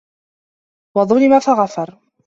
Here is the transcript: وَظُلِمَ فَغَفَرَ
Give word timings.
وَظُلِمَ 0.97 1.39
فَغَفَرَ 1.39 1.99